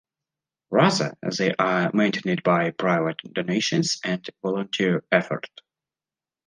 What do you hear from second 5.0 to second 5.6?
effort.